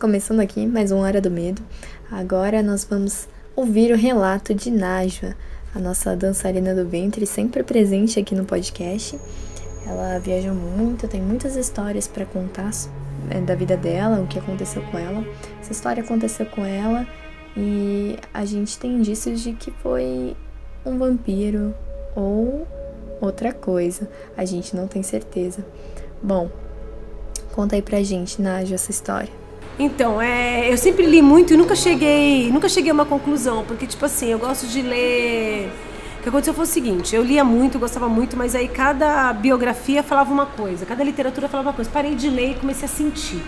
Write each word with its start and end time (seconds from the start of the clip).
Começando 0.00 0.40
aqui 0.40 0.66
mais 0.66 0.90
um 0.92 1.00
Hora 1.00 1.20
do 1.20 1.30
Medo. 1.30 1.60
Agora 2.10 2.62
nós 2.62 2.84
vamos 2.84 3.28
ouvir 3.54 3.92
o 3.92 3.96
relato 3.98 4.54
de 4.54 4.70
Najwa, 4.70 5.34
a 5.74 5.78
nossa 5.78 6.16
dançarina 6.16 6.74
do 6.74 6.88
ventre, 6.88 7.26
sempre 7.26 7.62
presente 7.62 8.18
aqui 8.18 8.34
no 8.34 8.46
podcast. 8.46 9.20
Ela 9.86 10.18
viajou 10.18 10.54
muito, 10.54 11.06
tem 11.06 11.20
muitas 11.20 11.54
histórias 11.54 12.08
para 12.08 12.24
contar 12.24 12.70
é, 13.28 13.42
da 13.42 13.54
vida 13.54 13.76
dela, 13.76 14.22
o 14.22 14.26
que 14.26 14.38
aconteceu 14.38 14.80
com 14.84 14.98
ela. 14.98 15.22
Essa 15.60 15.72
história 15.72 16.02
aconteceu 16.02 16.46
com 16.46 16.64
ela 16.64 17.06
e 17.54 18.16
a 18.32 18.46
gente 18.46 18.78
tem 18.78 18.92
indícios 18.92 19.42
de 19.42 19.52
que 19.52 19.70
foi 19.70 20.34
um 20.82 20.96
vampiro 20.96 21.74
ou 22.16 22.66
outra 23.20 23.52
coisa. 23.52 24.08
A 24.34 24.46
gente 24.46 24.74
não 24.74 24.88
tem 24.88 25.02
certeza. 25.02 25.62
Bom, 26.22 26.50
conta 27.52 27.76
aí 27.76 27.82
pra 27.82 28.02
gente, 28.02 28.40
Najwa, 28.40 28.76
essa 28.76 28.90
história. 28.90 29.49
Então, 29.82 30.20
é, 30.20 30.70
eu 30.70 30.76
sempre 30.76 31.06
li 31.06 31.22
muito 31.22 31.54
e 31.54 31.56
nunca 31.56 31.74
cheguei, 31.74 32.52
nunca 32.52 32.68
cheguei 32.68 32.90
a 32.90 32.92
uma 32.92 33.06
conclusão, 33.06 33.64
porque 33.64 33.86
tipo 33.86 34.04
assim, 34.04 34.26
eu 34.26 34.38
gosto 34.38 34.66
de 34.66 34.82
ler. 34.82 35.72
O 36.18 36.22
que 36.22 36.28
aconteceu 36.28 36.52
foi 36.52 36.64
o 36.64 36.68
seguinte, 36.68 37.16
eu 37.16 37.24
lia 37.24 37.42
muito, 37.42 37.78
gostava 37.78 38.06
muito, 38.06 38.36
mas 38.36 38.54
aí 38.54 38.68
cada 38.68 39.32
biografia 39.32 40.02
falava 40.02 40.30
uma 40.30 40.44
coisa, 40.44 40.84
cada 40.84 41.02
literatura 41.02 41.48
falava 41.48 41.70
uma 41.70 41.74
coisa. 41.74 41.90
Parei 41.90 42.14
de 42.14 42.28
ler 42.28 42.50
e 42.50 42.54
comecei 42.56 42.84
a 42.84 42.88
sentir 42.88 43.38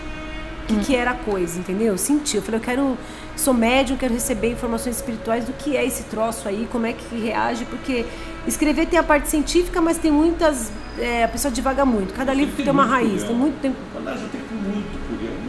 o 0.63 0.65
que, 0.65 0.73
hum. 0.73 0.79
que 0.79 0.95
era 0.95 1.11
a 1.11 1.13
coisa, 1.13 1.59
entendeu? 1.59 1.89
Eu 1.89 1.99
senti, 1.99 2.37
eu 2.37 2.41
falei, 2.41 2.59
eu 2.59 2.63
quero, 2.63 2.97
sou 3.35 3.53
médium, 3.53 3.95
quero 3.95 4.15
receber 4.15 4.53
informações 4.53 4.95
espirituais 4.95 5.45
do 5.45 5.53
que 5.53 5.77
é 5.77 5.85
esse 5.85 6.01
troço 6.05 6.47
aí, 6.47 6.67
como 6.71 6.87
é 6.87 6.93
que 6.93 7.15
reage, 7.15 7.63
porque 7.65 8.07
escrever 8.47 8.87
tem 8.87 8.97
a 8.97 9.03
parte 9.03 9.29
científica, 9.29 9.79
mas 9.79 9.99
tem 9.99 10.11
muitas, 10.11 10.71
é, 10.97 11.25
a 11.25 11.27
pessoa 11.27 11.51
divaga 11.51 11.85
muito, 11.85 12.11
cada 12.11 12.33
livro 12.33 12.55
tem, 12.55 12.65
tem 12.65 12.73
uma 12.73 12.85
raiz, 12.85 13.21
tem 13.21 13.35
muito 13.35 13.61
tempo. 13.61 13.77
Aliás, 13.95 14.19
eu 14.19 14.29
tenho 14.29 14.45
muito 14.63 15.42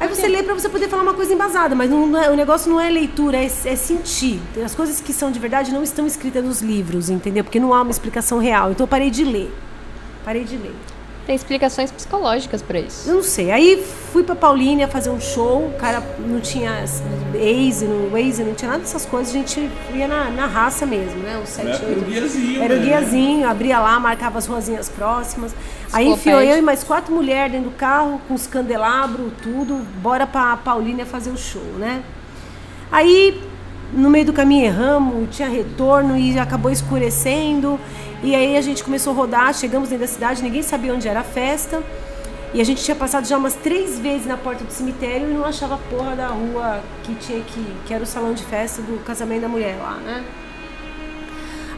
Aí 0.00 0.06
você 0.06 0.28
lê 0.28 0.44
para 0.44 0.54
você 0.54 0.68
poder 0.68 0.88
falar 0.88 1.02
uma 1.02 1.14
coisa 1.14 1.34
embasada, 1.34 1.74
mas 1.74 1.90
não, 1.90 2.06
não 2.06 2.22
é, 2.22 2.30
o 2.30 2.36
negócio 2.36 2.70
não 2.70 2.80
é 2.80 2.88
leitura, 2.88 3.36
é, 3.36 3.46
é, 3.46 3.76
sentir. 3.76 4.40
As 4.64 4.74
coisas 4.74 5.00
que 5.00 5.12
são 5.12 5.30
de 5.32 5.40
verdade 5.40 5.72
não 5.72 5.82
estão 5.82 6.06
escritas 6.06 6.44
nos 6.44 6.62
livros, 6.62 7.10
entendeu? 7.10 7.42
Porque 7.42 7.58
não 7.58 7.74
há 7.74 7.82
uma 7.82 7.90
explicação 7.90 8.38
real. 8.38 8.70
Então 8.70 8.84
eu 8.84 8.88
parei 8.88 9.10
de 9.10 9.24
ler. 9.24 9.52
Parei 10.24 10.44
de 10.44 10.56
ler. 10.56 10.74
Tem 11.28 11.36
explicações 11.36 11.92
psicológicas 11.92 12.62
para 12.62 12.80
isso. 12.80 13.06
Eu 13.06 13.16
não 13.16 13.22
sei. 13.22 13.50
Aí 13.50 13.84
fui 14.14 14.22
pra 14.22 14.34
Paulínia 14.34 14.88
fazer 14.88 15.10
um 15.10 15.20
show, 15.20 15.66
o 15.66 15.74
cara 15.74 16.02
não 16.26 16.40
tinha 16.40 16.82
Waze, 17.34 17.84
no 17.84 18.08
Waze, 18.08 18.42
não 18.42 18.54
tinha 18.54 18.70
nada 18.70 18.80
dessas 18.80 19.04
coisas, 19.04 19.34
a 19.34 19.36
gente 19.36 19.70
ia 19.94 20.08
na, 20.08 20.30
na 20.30 20.46
raça 20.46 20.86
mesmo, 20.86 21.18
né? 21.18 21.38
O 21.44 21.46
7, 21.46 21.68
Era 21.68 21.98
o 21.98 22.02
guiazinho. 22.02 22.62
Era 22.62 22.74
o 22.74 22.76
né? 22.78 22.82
guiazinho, 22.82 23.46
abria 23.46 23.78
lá, 23.78 24.00
marcava 24.00 24.38
as 24.38 24.46
ruazinhas 24.46 24.88
próximas. 24.88 25.54
Aí 25.92 26.08
enfiou 26.08 26.40
eu 26.40 26.56
e 26.56 26.62
mais 26.62 26.82
quatro 26.82 27.14
mulheres 27.14 27.52
dentro 27.52 27.68
do 27.68 27.76
carro, 27.76 28.18
com 28.26 28.32
os 28.32 28.46
candelabros, 28.46 29.30
tudo, 29.42 29.86
bora 30.00 30.26
pra 30.26 30.56
Paulínia 30.56 31.04
fazer 31.04 31.28
o 31.28 31.36
show, 31.36 31.60
né? 31.78 32.02
Aí 32.90 33.38
no 33.92 34.08
meio 34.08 34.24
do 34.24 34.32
caminho 34.32 34.64
erramos, 34.64 35.36
tinha 35.36 35.48
retorno 35.50 36.16
e 36.16 36.38
acabou 36.38 36.70
escurecendo. 36.70 37.78
E 38.22 38.34
aí 38.34 38.56
a 38.56 38.60
gente 38.60 38.82
começou 38.82 39.12
a 39.12 39.16
rodar, 39.16 39.54
chegamos 39.54 39.88
dentro 39.88 40.04
da 40.06 40.12
cidade, 40.12 40.42
ninguém 40.42 40.62
sabia 40.62 40.92
onde 40.92 41.06
era 41.06 41.20
a 41.20 41.24
festa. 41.24 41.82
E 42.52 42.60
a 42.60 42.64
gente 42.64 42.82
tinha 42.82 42.96
passado 42.96 43.26
já 43.26 43.36
umas 43.36 43.54
três 43.54 43.98
vezes 43.98 44.26
na 44.26 44.36
porta 44.36 44.64
do 44.64 44.72
cemitério 44.72 45.30
e 45.30 45.34
não 45.34 45.44
achava 45.44 45.74
a 45.74 45.78
porra 45.78 46.16
da 46.16 46.28
rua 46.28 46.80
que 47.04 47.14
tinha 47.14 47.40
que, 47.42 47.76
que 47.86 47.94
era 47.94 48.02
o 48.02 48.06
salão 48.06 48.32
de 48.32 48.42
festa 48.44 48.80
do 48.82 48.98
casamento 49.04 49.42
da 49.42 49.48
mulher 49.48 49.76
lá, 49.78 49.94
né? 49.96 50.24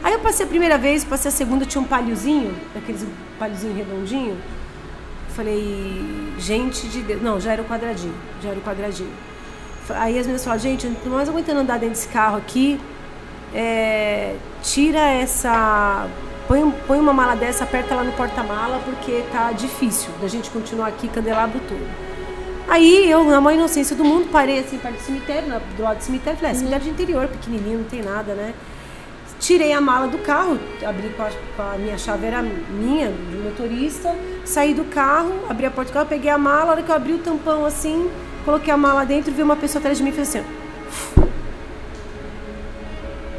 Aí 0.01 0.13
eu 0.13 0.19
passei 0.19 0.45
a 0.45 0.49
primeira 0.49 0.77
vez, 0.77 1.03
passei 1.03 1.29
a 1.29 1.31
segunda, 1.31 1.65
tinha 1.65 1.81
um 1.81 1.85
palhozinho, 1.85 2.55
aqueles 2.75 3.05
palhozinho 3.37 3.75
redondinho. 3.75 4.37
Falei, 5.35 6.33
gente 6.39 6.87
de 6.87 7.01
Deus. 7.01 7.21
Não, 7.21 7.39
já 7.39 7.53
era 7.53 7.61
o 7.61 7.65
quadradinho, 7.65 8.15
já 8.41 8.49
era 8.49 8.57
o 8.57 8.61
quadradinho. 8.61 9.11
Aí 9.89 10.17
as 10.17 10.25
meninas 10.25 10.43
falaram, 10.43 10.61
gente, 10.61 10.85
eu 10.85 10.91
não 10.91 10.99
tô 10.99 11.09
mais 11.09 11.29
aguentando 11.29 11.59
andar 11.59 11.77
dentro 11.77 11.95
desse 11.95 12.07
carro 12.07 12.37
aqui. 12.37 12.79
É, 13.53 14.35
tira 14.63 14.99
essa 14.99 16.07
põe, 16.51 16.69
põe 16.85 16.99
uma 16.99 17.13
mala 17.13 17.33
dessa, 17.33 17.63
aperta 17.63 17.95
lá 17.95 18.03
no 18.03 18.11
porta-mala, 18.11 18.81
porque 18.83 19.23
tá 19.31 19.53
difícil 19.53 20.09
da 20.21 20.27
gente 20.27 20.49
continuar 20.49 20.87
aqui, 20.87 21.07
candelabro 21.07 21.61
todo. 21.61 22.11
Aí 22.67 23.09
eu, 23.09 23.23
na 23.23 23.39
maior 23.39 23.57
inocência 23.57 23.95
do 23.95 24.03
mundo, 24.03 24.27
parei 24.29 24.59
assim 24.59 24.77
perto 24.77 24.97
do 24.97 25.01
cemitério, 25.01 25.61
do 25.77 25.83
lado 25.83 25.97
do 25.99 26.03
cemitério, 26.03 26.37
falei, 26.37 26.51
é, 26.51 26.55
cemitério 26.55 26.83
de 26.83 26.89
interior, 26.89 27.27
pequenininho, 27.29 27.79
não 27.79 27.85
tem 27.85 28.01
nada, 28.01 28.33
né? 28.33 28.53
Tirei 29.39 29.71
a 29.71 29.79
mala 29.79 30.07
do 30.07 30.17
carro, 30.19 30.59
abri 30.85 31.09
com 31.09 31.23
a, 31.23 31.29
com 31.55 31.61
a, 31.61 31.77
minha 31.77 31.97
chave, 31.97 32.27
era 32.27 32.41
minha, 32.41 33.09
do 33.09 33.43
motorista, 33.45 34.13
saí 34.43 34.73
do 34.73 34.83
carro, 34.83 35.31
abri 35.49 35.65
a 35.65 35.71
porta 35.71 35.89
do 35.89 35.93
carro, 35.93 36.07
peguei 36.07 36.29
a 36.29 36.37
mala, 36.37 36.65
a 36.65 36.71
hora 36.71 36.83
que 36.83 36.91
eu 36.91 36.95
abri 36.95 37.13
o 37.13 37.19
tampão 37.19 37.65
assim, 37.65 38.11
coloquei 38.43 38.73
a 38.73 38.77
mala 38.77 39.05
dentro, 39.05 39.31
vi 39.31 39.41
uma 39.41 39.55
pessoa 39.55 39.79
atrás 39.79 39.97
de 39.97 40.03
mim 40.03 40.09
e 40.09 40.13
fez 40.13 40.35
assim, 40.35 40.45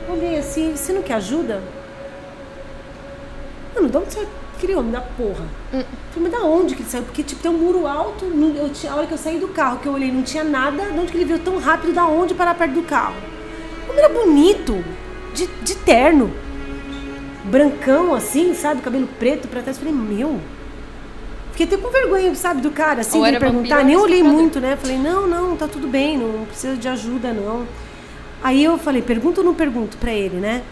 Olhei 0.08 0.38
assim, 0.38 0.74
você 0.74 0.92
não 0.92 1.02
quer 1.02 1.14
ajuda? 1.14 1.62
Mano, 3.74 3.88
de 3.88 3.96
onde 3.96 4.12
você 4.12 4.26
criou? 4.60 4.82
Me 4.82 4.92
dá 4.92 5.00
porra. 5.00 5.44
Hum. 5.72 5.82
Falei, 6.12 6.30
mas 6.30 6.32
da 6.32 6.46
onde 6.46 6.74
que 6.74 6.82
ele 6.82 6.90
saiu? 6.90 7.04
Porque, 7.04 7.22
tipo, 7.22 7.42
tem 7.42 7.50
um 7.50 7.58
muro 7.58 7.86
alto. 7.86 8.24
Eu 8.24 8.70
tinha, 8.70 8.92
a 8.92 8.96
hora 8.96 9.06
que 9.06 9.14
eu 9.14 9.18
saí 9.18 9.38
do 9.38 9.48
carro, 9.48 9.78
que 9.78 9.86
eu 9.86 9.92
olhei, 9.92 10.10
não 10.12 10.22
tinha 10.22 10.44
nada. 10.44 10.84
De 10.84 10.98
onde 10.98 11.10
que 11.10 11.18
ele 11.18 11.24
veio 11.24 11.40
tão 11.40 11.58
rápido? 11.58 11.92
Da 11.92 12.06
onde 12.06 12.34
para 12.34 12.54
perto 12.54 12.74
do 12.74 12.82
carro? 12.82 13.14
Como 13.86 13.98
era 13.98 14.08
bonito. 14.08 14.84
De, 15.34 15.46
de 15.46 15.74
terno. 15.76 16.30
Brancão, 17.44 18.14
assim, 18.14 18.54
sabe? 18.54 18.82
Cabelo 18.82 19.08
preto 19.18 19.48
pra 19.48 19.62
trás. 19.62 19.78
Falei, 19.78 19.92
meu. 19.92 20.40
Fiquei 21.52 21.66
até 21.66 21.76
com 21.76 21.90
vergonha, 21.90 22.34
sabe, 22.34 22.62
do 22.62 22.70
cara, 22.70 23.02
assim, 23.02 23.22
de 23.22 23.38
perguntar. 23.38 23.84
Nem 23.84 23.94
olhei 23.94 24.22
muito, 24.22 24.58
né? 24.58 24.74
Falei, 24.74 24.96
não, 24.96 25.26
não, 25.26 25.54
tá 25.54 25.68
tudo 25.68 25.86
bem, 25.86 26.16
não 26.16 26.46
precisa 26.46 26.76
de 26.76 26.88
ajuda, 26.88 27.30
não. 27.32 27.66
Aí 28.42 28.64
eu 28.64 28.78
falei, 28.78 29.02
pergunto 29.02 29.42
ou 29.42 29.46
não 29.46 29.54
pergunto 29.54 29.98
pra 29.98 30.10
ele, 30.10 30.36
né? 30.36 30.62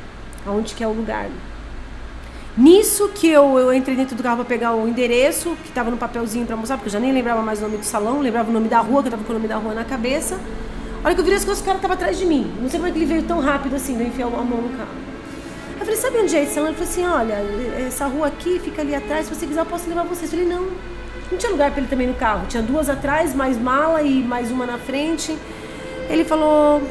Aonde 0.47 0.75
que 0.75 0.83
é 0.83 0.87
o 0.87 0.93
lugar. 0.93 1.29
Nisso 2.57 3.09
que 3.15 3.29
eu, 3.29 3.59
eu 3.59 3.73
entrei 3.73 3.97
dentro 3.97 4.17
do 4.17 4.23
carro 4.23 4.37
para 4.37 4.45
pegar 4.45 4.75
o 4.75 4.89
endereço, 4.89 5.57
que 5.63 5.69
estava 5.69 5.91
no 5.91 5.97
papelzinho 5.97 6.45
para 6.45 6.57
mostrar, 6.57 6.77
porque 6.77 6.89
eu 6.89 6.93
já 6.93 7.01
nem 7.01 7.13
lembrava 7.13 7.41
mais 7.43 7.61
o 7.61 7.63
nome 7.63 7.79
do 7.79 7.85
salão, 7.85 8.21
lembrava 8.21 8.51
o 8.51 8.53
nome 8.53 8.69
da 8.69 8.81
rua, 8.81 9.03
que 9.03 9.09
eu 9.09 9.11
estava 9.11 9.25
com 9.25 9.31
o 9.31 9.35
nome 9.35 9.49
da 9.49 9.57
rua 9.57 9.73
na 9.73 9.85
cabeça. 9.85 10.39
A 11.03 11.07
hora 11.07 11.15
que 11.15 11.21
eu 11.21 11.25
virei 11.25 11.39
as 11.39 11.45
coisas, 11.45 11.63
o 11.63 11.65
cara 11.65 11.77
estava 11.77 11.95
atrás 11.95 12.19
de 12.19 12.27
mim. 12.27 12.53
Não 12.61 12.69
sei 12.69 12.79
como 12.79 12.89
é 12.89 12.93
que 12.93 12.99
ele 12.99 13.07
veio 13.07 13.23
tão 13.23 13.41
rápido 13.41 13.77
assim, 13.77 13.97
de 13.97 14.05
enfiar 14.05 14.27
a 14.27 14.31
mão 14.31 14.45
no 14.45 14.77
carro. 14.77 14.91
Eu 15.79 15.87
falei, 15.87 15.97
sabe 15.97 16.19
onde 16.19 16.37
é 16.37 16.43
esse 16.43 16.55
salão? 16.55 16.69
Ele 16.69 16.77
falou 16.77 16.91
assim, 16.91 17.07
olha, 17.07 17.87
essa 17.87 18.07
rua 18.07 18.27
aqui 18.27 18.59
fica 18.59 18.83
ali 18.83 18.95
atrás, 18.95 19.27
se 19.27 19.35
você 19.35 19.47
quiser 19.47 19.61
eu 19.61 19.67
posso 19.67 19.89
levar 19.89 20.05
você. 20.05 20.27
Eu 20.27 20.29
falei, 20.29 20.45
não, 20.45 20.67
não 21.31 21.39
tinha 21.39 21.51
lugar 21.51 21.71
para 21.71 21.81
ele 21.81 21.89
também 21.89 22.07
no 22.07 22.15
carro. 22.15 22.47
Tinha 22.49 22.63
duas 22.63 22.91
atrás, 22.91 23.35
mais 23.35 23.57
mala 23.57 24.03
e 24.03 24.23
mais 24.23 24.51
uma 24.51 24.67
na 24.67 24.77
frente. 24.77 25.35
Ele 26.11 26.25
falou, 26.25 26.83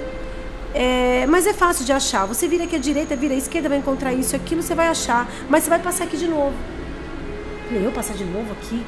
é, 0.73 1.25
mas 1.27 1.47
é 1.47 1.53
fácil 1.53 1.85
de 1.85 1.91
achar. 1.91 2.25
Você 2.25 2.47
vira 2.47 2.63
aqui 2.63 2.75
à 2.75 2.79
direita, 2.79 3.15
vira 3.15 3.33
à 3.33 3.37
esquerda, 3.37 3.69
vai 3.69 3.77
encontrar 3.77 4.13
isso 4.13 4.35
aquilo, 4.35 4.61
você 4.61 4.75
vai 4.75 4.87
achar. 4.87 5.29
Mas 5.49 5.63
você 5.63 5.69
vai 5.69 5.79
passar 5.79 6.03
aqui 6.05 6.17
de 6.17 6.27
novo. 6.27 6.53
Falei, 7.67 7.85
eu 7.85 7.91
passar 7.91 8.13
de 8.13 8.25
novo 8.25 8.51
aqui? 8.51 8.83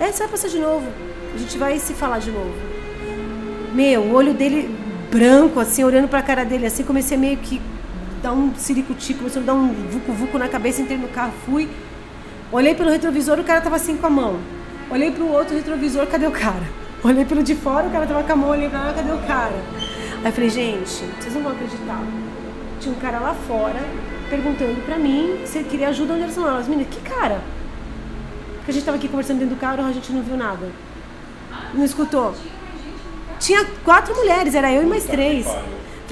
É, 0.00 0.10
você 0.10 0.20
vai 0.20 0.28
passar 0.28 0.48
de 0.48 0.58
novo. 0.58 0.86
A 1.34 1.38
gente 1.38 1.56
vai 1.58 1.78
se 1.78 1.94
falar 1.94 2.18
de 2.18 2.30
novo. 2.30 2.52
Meu, 3.72 4.02
o 4.02 4.14
olho 4.14 4.34
dele 4.34 4.76
branco, 5.10 5.60
assim, 5.60 5.84
olhando 5.84 6.08
pra 6.08 6.22
cara 6.22 6.44
dele, 6.44 6.66
assim, 6.66 6.84
comecei 6.84 7.16
meio 7.16 7.36
que 7.38 7.60
dar 8.22 8.32
um 8.32 8.54
siricuti, 8.54 9.14
começou 9.14 9.42
a 9.42 9.44
dar 9.44 9.54
um 9.54 9.72
vucu-vucu 9.90 10.38
na 10.38 10.48
cabeça, 10.48 10.82
entrei 10.82 10.96
no 10.96 11.08
carro, 11.08 11.32
fui. 11.44 11.68
Olhei 12.50 12.74
pelo 12.74 12.90
retrovisor, 12.90 13.38
o 13.38 13.44
cara 13.44 13.60
tava 13.60 13.76
assim 13.76 13.96
com 13.96 14.06
a 14.06 14.10
mão. 14.10 14.38
Olhei 14.90 15.10
pro 15.10 15.26
outro 15.26 15.56
retrovisor, 15.56 16.06
cadê 16.06 16.26
o 16.26 16.30
cara? 16.30 16.62
Olhei 17.02 17.24
pelo 17.24 17.42
de 17.42 17.54
fora, 17.54 17.86
o 17.86 17.90
cara 17.90 18.06
tava 18.06 18.22
com 18.22 18.32
a 18.32 18.36
mão, 18.36 18.50
olhei 18.50 18.68
pra 18.68 18.84
lá, 18.84 18.92
cadê 18.92 19.10
o 19.10 19.18
cara? 19.26 19.54
Aí 20.22 20.28
eu 20.28 20.32
falei, 20.32 20.50
gente, 20.50 20.88
vocês 20.88 21.34
não 21.34 21.42
vão 21.42 21.52
acreditar. 21.52 22.00
Tinha 22.80 22.94
um 22.94 22.98
cara 22.98 23.18
lá 23.18 23.34
fora 23.34 23.80
perguntando 24.30 24.80
pra 24.86 24.96
mim 24.96 25.42
se 25.44 25.58
ele 25.58 25.68
queria 25.68 25.88
ajuda 25.88 26.14
onde 26.14 26.22
elas. 26.22 26.38
As 26.38 26.68
meninas, 26.68 26.94
que 26.94 27.00
cara? 27.00 27.40
Porque 28.56 28.70
a 28.70 28.74
gente 28.74 28.84
tava 28.84 28.96
aqui 28.96 29.08
conversando 29.08 29.40
dentro 29.40 29.56
do 29.56 29.60
carro, 29.60 29.84
a 29.84 29.92
gente 29.92 30.12
não 30.12 30.22
viu 30.22 30.36
nada. 30.36 30.70
Não 31.74 31.84
escutou? 31.84 32.34
Tinha 33.40 33.64
quatro 33.84 34.14
mulheres, 34.14 34.54
era 34.54 34.72
eu 34.72 34.82
e 34.82 34.86
mais 34.86 35.04
três. 35.04 35.46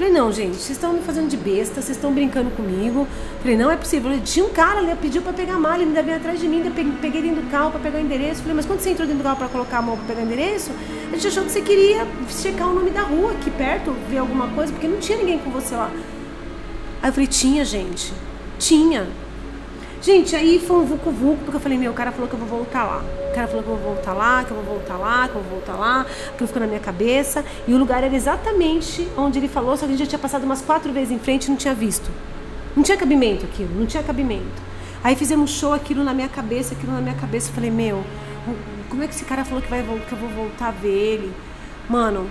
Falei, 0.01 0.15
não, 0.15 0.31
gente, 0.31 0.55
vocês 0.55 0.71
estão 0.71 0.93
me 0.93 1.01
fazendo 1.01 1.29
de 1.29 1.37
besta, 1.37 1.75
vocês 1.79 1.95
estão 1.95 2.11
brincando 2.11 2.49
comigo. 2.49 3.07
Falei, 3.39 3.55
não 3.55 3.69
é 3.69 3.77
possível. 3.77 4.09
Falei, 4.09 4.19
tinha 4.25 4.43
um 4.43 4.49
cara 4.49 4.79
ali, 4.79 4.95
pediu 4.95 5.21
pra 5.21 5.31
pegar 5.31 5.53
a 5.53 5.59
mala, 5.59 5.75
ele 5.75 5.89
ainda 5.89 6.01
veio 6.01 6.17
atrás 6.17 6.39
de 6.39 6.47
mim, 6.47 6.63
ainda 6.63 6.71
peguei 6.99 7.21
dentro 7.21 7.43
do 7.43 7.51
carro 7.51 7.69
pra 7.69 7.79
pegar 7.79 7.99
o 7.99 8.01
endereço. 8.01 8.41
Falei, 8.41 8.55
mas 8.55 8.65
quando 8.65 8.79
você 8.79 8.89
entrou 8.89 9.07
dentro 9.07 9.21
do 9.21 9.23
carro 9.23 9.37
pra 9.37 9.47
colocar 9.47 9.77
a 9.77 9.81
mão 9.83 9.95
pra 9.95 10.07
pegar 10.07 10.21
o 10.21 10.25
endereço, 10.25 10.71
a 11.07 11.15
gente 11.15 11.27
achou 11.27 11.43
que 11.43 11.51
você 11.51 11.61
queria 11.61 12.07
checar 12.27 12.67
o 12.67 12.73
nome 12.73 12.89
da 12.89 13.03
rua 13.03 13.33
aqui 13.33 13.51
perto, 13.51 13.95
ver 14.09 14.17
alguma 14.17 14.47
coisa, 14.47 14.73
porque 14.73 14.87
não 14.87 14.97
tinha 14.97 15.19
ninguém 15.19 15.37
com 15.37 15.51
você 15.51 15.75
lá. 15.75 15.91
Aí 17.03 17.09
eu 17.09 17.13
falei, 17.13 17.27
tinha, 17.27 17.63
gente. 17.63 18.11
Tinha. 18.57 19.07
Gente, 20.01 20.35
aí 20.35 20.57
foi 20.57 20.77
um 20.77 20.85
vucu-vucu, 20.85 21.37
porque 21.43 21.57
eu 21.57 21.61
falei, 21.61 21.77
meu, 21.77 21.91
o 21.91 21.93
cara 21.93 22.11
falou 22.11 22.27
que 22.27 22.33
eu 22.33 22.39
vou 22.39 22.47
voltar 22.47 22.83
lá. 22.83 23.03
O 23.29 23.35
cara 23.35 23.47
falou 23.47 23.61
que 23.61 23.69
eu 23.69 23.75
vou 23.77 23.93
voltar 23.93 24.13
lá, 24.13 24.43
que 24.43 24.49
eu 24.49 24.57
vou 24.57 24.65
voltar 24.65 24.97
lá, 24.97 25.27
que 25.27 25.35
eu 25.35 25.41
vou 25.43 25.51
voltar 25.51 25.75
lá. 25.75 26.05
Aquilo 26.33 26.47
ficou 26.47 26.59
na 26.59 26.67
minha 26.67 26.79
cabeça. 26.79 27.45
E 27.67 27.73
o 27.73 27.77
lugar 27.77 28.03
era 28.03 28.15
exatamente 28.15 29.07
onde 29.15 29.37
ele 29.37 29.47
falou, 29.47 29.77
só 29.77 29.85
que 29.85 29.93
a 29.93 29.95
gente 29.95 30.05
já 30.05 30.09
tinha 30.09 30.19
passado 30.19 30.43
umas 30.43 30.59
quatro 30.59 30.91
vezes 30.91 31.11
em 31.11 31.19
frente 31.19 31.45
e 31.45 31.49
não 31.51 31.55
tinha 31.55 31.75
visto. 31.75 32.09
Não 32.75 32.81
tinha 32.81 32.97
cabimento 32.97 33.45
aquilo, 33.45 33.69
não 33.79 33.85
tinha 33.85 34.01
cabimento. 34.01 34.71
Aí 35.03 35.15
fizemos 35.15 35.51
show, 35.51 35.71
aquilo 35.71 36.03
na 36.03 36.15
minha 36.15 36.29
cabeça, 36.29 36.73
aquilo 36.73 36.93
na 36.93 37.01
minha 37.01 37.15
cabeça. 37.15 37.49
Eu 37.49 37.53
falei, 37.53 37.69
meu, 37.69 38.03
Como 38.89 39.03
é 39.03 39.07
que 39.07 39.13
esse 39.13 39.23
cara 39.23 39.45
falou 39.45 39.61
que, 39.61 39.69
vai, 39.69 39.83
que 39.83 40.11
eu 40.11 40.17
vou 40.17 40.29
voltar 40.29 40.69
a 40.69 40.71
ver 40.71 40.89
ele? 40.89 41.33
Mano, 41.87 42.27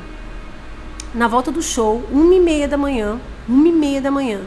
na 1.14 1.28
volta 1.28 1.52
do 1.52 1.62
show, 1.62 2.02
uma 2.10 2.34
e 2.34 2.40
meia 2.40 2.66
da 2.66 2.76
manhã, 2.76 3.20
uma 3.48 3.68
e 3.68 3.72
meia 3.72 4.00
da 4.00 4.10
manhã, 4.10 4.40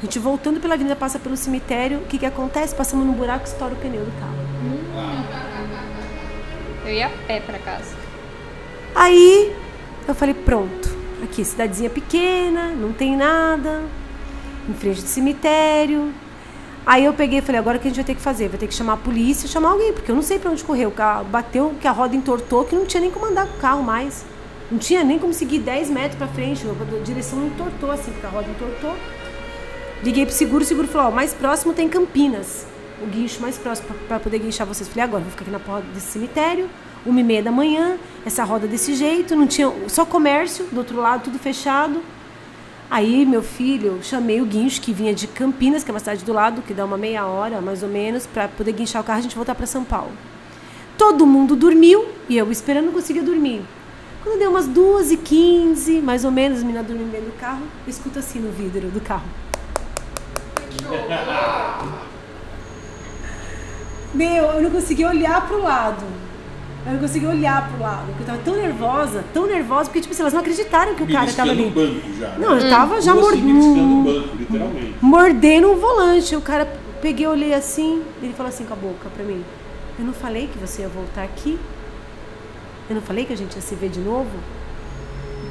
a 0.00 0.04
gente 0.04 0.18
voltando 0.18 0.58
pela 0.60 0.74
avenida, 0.74 0.96
passa 0.96 1.18
pelo 1.18 1.36
cemitério, 1.36 1.98
o 1.98 2.06
que 2.06 2.18
que 2.18 2.24
acontece? 2.24 2.74
Passamos 2.74 3.06
num 3.06 3.12
buraco 3.12 3.44
e 3.44 3.48
estoura 3.48 3.74
o 3.74 3.76
pneu 3.76 4.02
do 4.02 4.12
carro. 4.18 4.34
Eu 6.86 6.92
ia 6.94 7.06
a 7.06 7.10
pé 7.10 7.40
pra 7.40 7.58
casa. 7.58 7.94
Aí 8.94 9.54
eu 10.08 10.14
falei, 10.14 10.34
pronto, 10.34 10.88
aqui, 11.22 11.44
cidadezinha 11.44 11.90
pequena, 11.90 12.68
não 12.68 12.94
tem 12.94 13.14
nada, 13.14 13.82
em 14.66 14.72
frente 14.72 15.02
do 15.02 15.08
cemitério. 15.08 16.14
Aí 16.86 17.04
eu 17.04 17.12
peguei 17.12 17.40
e 17.40 17.42
falei, 17.42 17.58
agora 17.58 17.76
o 17.76 17.80
que 17.80 17.88
a 17.88 17.90
gente 17.90 17.98
vai 17.98 18.06
ter 18.06 18.14
que 18.14 18.22
fazer? 18.22 18.48
Vai 18.48 18.58
ter 18.58 18.66
que 18.66 18.74
chamar 18.74 18.94
a 18.94 18.96
polícia, 18.96 19.46
chamar 19.46 19.72
alguém, 19.72 19.92
porque 19.92 20.10
eu 20.10 20.14
não 20.14 20.22
sei 20.22 20.38
pra 20.38 20.50
onde 20.50 20.64
correr. 20.64 20.86
O 20.86 20.90
carro 20.90 21.26
bateu, 21.26 21.74
que 21.78 21.86
a 21.86 21.92
roda 21.92 22.16
entortou, 22.16 22.64
que 22.64 22.74
não 22.74 22.86
tinha 22.86 23.02
nem 23.02 23.10
como 23.10 23.26
andar 23.26 23.46
com 23.46 23.58
o 23.58 23.60
carro 23.60 23.82
mais. 23.82 24.24
Não 24.70 24.78
tinha 24.78 25.04
nem 25.04 25.18
como 25.18 25.34
seguir 25.34 25.58
10 25.58 25.90
metros 25.90 26.14
pra 26.14 26.26
frente, 26.26 26.64
a 26.66 27.04
direção 27.04 27.46
entortou 27.46 27.90
assim, 27.90 28.10
porque 28.12 28.26
a 28.26 28.30
roda 28.30 28.48
entortou. 28.48 28.96
Liguei 30.02 30.24
pro 30.24 30.34
seguro, 30.34 30.64
o 30.64 30.66
seguro 30.66 30.88
falou, 30.88 31.08
ó, 31.08 31.10
mais 31.10 31.34
próximo 31.34 31.74
tem 31.74 31.86
Campinas. 31.86 32.66
O 33.02 33.06
guincho 33.06 33.42
mais 33.42 33.58
próximo 33.58 33.88
pra 34.08 34.18
poder 34.18 34.38
guinchar 34.38 34.66
vocês. 34.66 34.88
Falei, 34.88 35.04
agora, 35.04 35.22
vou 35.22 35.30
ficar 35.30 35.42
aqui 35.42 35.50
na 35.50 35.58
porta 35.58 35.86
desse 35.92 36.12
cemitério, 36.12 36.70
uma 37.04 37.20
e 37.20 37.22
meia 37.22 37.42
da 37.42 37.52
manhã, 37.52 37.98
essa 38.24 38.42
roda 38.42 38.66
desse 38.66 38.94
jeito, 38.94 39.36
não 39.36 39.46
tinha 39.46 39.70
só 39.88 40.06
comércio, 40.06 40.64
do 40.72 40.78
outro 40.78 40.98
lado 40.98 41.24
tudo 41.24 41.38
fechado. 41.38 42.00
Aí, 42.90 43.26
meu 43.26 43.42
filho, 43.42 44.00
chamei 44.02 44.40
o 44.40 44.46
guincho 44.46 44.80
que 44.80 44.90
vinha 44.90 45.14
de 45.14 45.26
Campinas, 45.26 45.84
que 45.84 45.90
é 45.90 45.92
uma 45.92 46.00
cidade 46.00 46.24
do 46.24 46.32
lado, 46.32 46.62
que 46.62 46.72
dá 46.72 46.84
uma 46.84 46.96
meia 46.96 47.26
hora, 47.26 47.60
mais 47.60 47.82
ou 47.82 47.88
menos, 47.88 48.26
pra 48.26 48.48
poder 48.48 48.72
guinchar 48.72 49.02
o 49.02 49.04
carro 49.04 49.18
e 49.18 49.20
a 49.20 49.22
gente 49.22 49.36
voltar 49.36 49.54
pra 49.54 49.66
São 49.66 49.84
Paulo. 49.84 50.12
Todo 50.96 51.26
mundo 51.26 51.54
dormiu 51.54 52.06
e 52.26 52.38
eu 52.38 52.50
esperando 52.50 52.90
conseguia 52.90 53.22
dormir. 53.22 53.62
Quando 54.22 54.38
deu 54.38 54.50
umas 54.50 54.66
2h15, 54.66 56.02
mais 56.02 56.24
ou 56.24 56.30
menos, 56.30 56.60
a 56.60 56.62
menina 56.62 56.82
dormindo 56.82 57.10
dentro 57.10 57.26
do 57.26 57.38
carro, 57.38 57.62
eu 57.86 57.90
escuto 57.90 58.18
assim 58.18 58.38
no 58.38 58.50
vidro 58.50 58.88
do 58.88 59.00
carro. 59.00 59.39
Meu, 64.12 64.44
eu 64.44 64.62
não 64.62 64.70
conseguia 64.70 65.08
olhar 65.08 65.46
pro 65.46 65.62
lado. 65.62 66.04
Eu 66.86 66.92
não 66.92 67.00
conseguia 67.00 67.28
olhar 67.28 67.68
pro 67.68 67.80
lado. 67.80 68.06
Porque 68.06 68.22
eu 68.22 68.26
tava 68.26 68.38
tão 68.38 68.56
nervosa, 68.56 69.24
tão 69.32 69.46
nervosa, 69.46 69.84
porque, 69.84 70.00
tipo 70.00 70.12
assim, 70.12 70.22
elas 70.22 70.32
não 70.32 70.40
acreditaram 70.40 70.94
que 70.94 71.02
o 71.02 71.06
cara 71.06 71.32
tava 71.32 71.50
ali. 71.50 71.70
Banco 71.70 72.14
já. 72.18 72.30
Não, 72.38 72.56
né? 72.56 72.64
eu 72.64 72.70
tava 72.70 73.00
já 73.00 73.14
beliscando 73.14 73.50
o 73.50 73.52
mordendo. 73.54 74.04
banco, 74.04 74.36
literalmente. 74.36 74.94
Mordendo 75.00 75.72
o 75.72 75.76
volante. 75.76 76.34
O 76.34 76.40
cara, 76.40 76.66
peguei, 77.00 77.26
olhei 77.26 77.54
assim, 77.54 78.02
ele 78.22 78.32
falou 78.32 78.48
assim 78.48 78.64
com 78.64 78.72
a 78.72 78.76
boca 78.76 79.08
pra 79.14 79.24
mim: 79.24 79.44
Eu 79.98 80.04
não 80.04 80.12
falei 80.12 80.48
que 80.48 80.58
você 80.58 80.82
ia 80.82 80.88
voltar 80.88 81.22
aqui? 81.22 81.58
Eu 82.88 82.94
não 82.94 83.02
falei 83.02 83.24
que 83.24 83.32
a 83.32 83.36
gente 83.36 83.54
ia 83.54 83.62
se 83.62 83.74
ver 83.74 83.90
de 83.90 84.00
novo? 84.00 84.30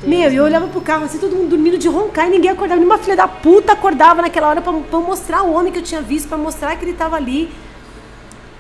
Meu, 0.03 0.31
e 0.31 0.35
eu 0.35 0.43
olhava 0.45 0.67
pro 0.67 0.79
carro 0.81 1.03
assim, 1.05 1.17
todo 1.17 1.35
mundo 1.35 1.49
dormindo 1.49 1.77
de 1.77 1.87
roncar 1.89 2.27
e 2.27 2.31
ninguém 2.31 2.51
acordava. 2.51 2.79
Nenhuma 2.79 2.97
filha 2.97 3.17
da 3.17 3.27
puta 3.27 3.73
acordava 3.73 4.21
naquela 4.21 4.47
hora 4.47 4.61
pra, 4.61 4.71
pra 4.71 4.99
mostrar 4.99 5.43
o 5.43 5.51
homem 5.53 5.71
que 5.73 5.79
eu 5.79 5.83
tinha 5.83 6.01
visto, 6.01 6.29
pra 6.29 6.37
mostrar 6.37 6.75
que 6.77 6.85
ele 6.85 6.93
tava 6.93 7.15
ali. 7.17 7.49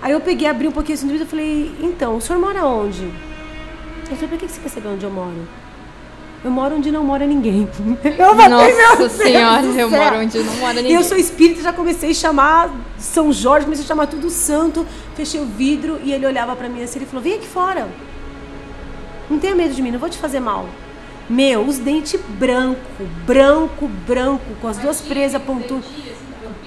Aí 0.01 0.11
eu 0.11 0.19
peguei, 0.19 0.47
abri 0.47 0.67
um 0.67 0.71
pouquinho 0.71 0.97
assim 0.97 1.07
do 1.07 1.11
vidro 1.13 1.27
e 1.27 1.29
falei, 1.29 1.75
então, 1.81 2.17
o 2.17 2.21
senhor 2.21 2.39
mora 2.39 2.65
onde? 2.65 3.03
Ele 3.03 4.15
falou, 4.15 4.29
por 4.29 4.37
que 4.37 4.47
você 4.47 4.59
quer 4.61 4.69
saber 4.69 4.87
onde 4.89 5.05
eu 5.05 5.11
moro? 5.11 5.47
Eu 6.43 6.51
moro 6.51 6.75
onde 6.75 6.89
não 6.89 7.03
mora 7.03 7.25
ninguém. 7.25 7.67
Eu 8.17 8.33
falei, 8.35 8.47
meu 8.47 8.89
Nossa 8.89 8.97
Deus 8.97 9.11
senhora, 9.11 9.65
eu 9.65 9.89
moro 9.89 10.19
onde 10.19 10.39
não 10.39 10.53
mora 10.55 10.73
E 10.79 10.83
ninguém. 10.83 10.95
eu 10.95 11.03
sou 11.03 11.17
espírita, 11.17 11.61
já 11.61 11.73
comecei 11.73 12.11
a 12.11 12.13
chamar 12.13 12.69
São 12.97 13.31
Jorge, 13.33 13.65
comecei 13.65 13.83
a 13.83 13.87
chamar 13.89 14.07
tudo 14.07 14.29
santo, 14.29 14.85
fechei 15.15 15.41
o 15.41 15.45
vidro 15.45 15.99
e 16.01 16.13
ele 16.13 16.25
olhava 16.25 16.55
pra 16.55 16.69
mim 16.69 16.81
assim, 16.81 16.99
ele 16.99 17.05
falou, 17.05 17.21
vem 17.21 17.33
aqui 17.33 17.45
fora. 17.47 17.89
Não 19.29 19.37
tenha 19.37 19.53
medo 19.53 19.73
de 19.73 19.81
mim, 19.81 19.91
não 19.91 19.99
vou 19.99 20.09
te 20.09 20.17
fazer 20.17 20.39
mal. 20.39 20.65
Meu, 21.29 21.61
os 21.61 21.77
dentes 21.77 22.19
branco, 22.39 23.03
branco, 23.25 23.87
branco, 24.07 24.45
com 24.59 24.67
as 24.67 24.77
duas 24.77 24.99
presas 24.99 25.41
pontudas. 25.41 25.85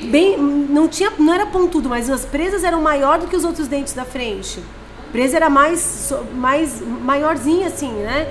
Bem, 0.00 0.36
não 0.38 0.88
tinha, 0.88 1.12
não 1.18 1.34
era 1.34 1.46
pontudo, 1.46 1.88
mas 1.88 2.08
as 2.08 2.24
presas 2.24 2.62
eram 2.62 2.80
maior 2.80 3.18
do 3.18 3.26
que 3.26 3.34
os 3.34 3.44
outros 3.44 3.66
dentes 3.66 3.92
da 3.92 4.04
frente. 4.04 4.60
A 5.08 5.12
presa 5.12 5.36
era 5.36 5.50
mais, 5.50 6.12
mais 6.34 6.80
maiorzinha 6.80 7.66
assim, 7.66 7.92
né? 7.92 8.26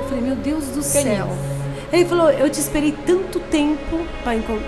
Eu 0.00 0.08
falei, 0.08 0.24
meu 0.24 0.36
Deus 0.36 0.66
do 0.66 0.82
céu. 0.82 1.28
Ele 1.92 2.04
falou, 2.04 2.30
eu 2.30 2.48
te 2.48 2.60
esperei 2.60 2.92
tanto 3.04 3.40
tempo 3.40 3.98